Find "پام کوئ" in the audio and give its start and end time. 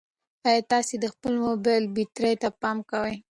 2.61-3.15